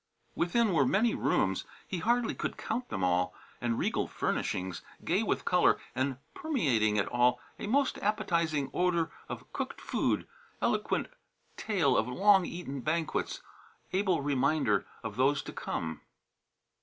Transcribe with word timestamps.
Within 0.33 0.73
were 0.73 0.83
many 0.87 1.13
rooms; 1.13 1.63
he 1.87 1.99
hardly 1.99 2.33
could 2.33 2.57
count 2.57 2.89
them 2.89 3.03
all; 3.03 3.35
and 3.61 3.77
regal 3.77 4.07
furnishings, 4.07 4.81
gay 5.05 5.21
with 5.21 5.45
colour; 5.45 5.79
and, 5.93 6.17
permeating 6.33 6.95
it 6.95 7.07
all, 7.09 7.39
a 7.59 7.67
most 7.67 7.99
appetizing 7.99 8.71
odour 8.73 9.11
of 9.29 9.53
cooked 9.53 9.79
food, 9.79 10.27
eloquent 10.59 11.07
tale 11.55 11.95
of 11.95 12.07
long 12.07 12.47
eaten 12.47 12.79
banquets, 12.81 13.43
able 13.93 14.23
reminder 14.23 14.87
of 15.03 15.17
those 15.17 15.43
to 15.43 15.53
come. 15.53 16.01